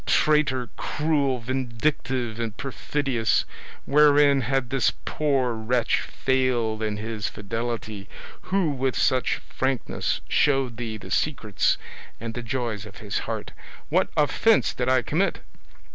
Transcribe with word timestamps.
Traitor, 0.07 0.71
cruel, 0.77 1.37
vindictive, 1.37 2.39
and 2.39 2.57
perfidious, 2.57 3.45
wherein 3.85 4.41
had 4.41 4.71
this 4.71 4.93
poor 5.05 5.53
wretch 5.53 5.99
failed 6.01 6.81
in 6.81 6.97
his 6.97 7.29
fidelity, 7.29 8.09
who 8.49 8.71
with 8.71 8.95
such 8.95 9.35
frankness 9.47 10.19
showed 10.27 10.77
thee 10.77 10.97
the 10.97 11.11
secrets 11.11 11.77
and 12.19 12.33
the 12.33 12.41
joys 12.41 12.87
of 12.87 12.97
his 12.97 13.19
heart? 13.29 13.51
What 13.89 14.09
offence 14.17 14.73
did 14.73 14.89
I 14.89 15.03
commit? 15.03 15.41